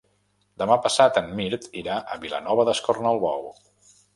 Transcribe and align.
Demà 0.61 0.77
passat 0.85 1.19
en 1.21 1.29
Mirt 1.41 1.67
irà 1.81 1.99
a 1.99 2.19
Vilanova 2.25 2.67
d'Escornalbou. 2.71 3.51